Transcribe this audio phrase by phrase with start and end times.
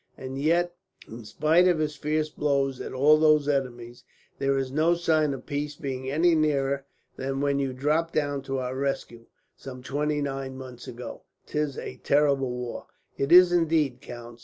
[0.17, 0.73] And yet,
[1.07, 4.03] in spite of his fierce blows at all these enemies,
[4.39, 6.85] there is no sign of peace being any nearer
[7.17, 11.21] than when you dropped down to our rescue, some twenty seven months ago.
[11.45, 12.87] 'Tis a terrible war."
[13.19, 14.39] "It is, indeed, count.